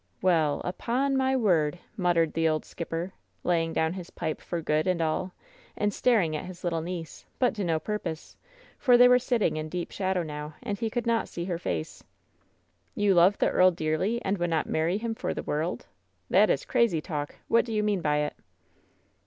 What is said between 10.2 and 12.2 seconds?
now, and he could not see her face.